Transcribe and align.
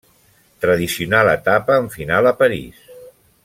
Tradicional 0.63 1.29
etapa 1.33 1.77
amb 1.83 1.93
final 1.99 2.33
a 2.33 2.35
París. 2.43 2.81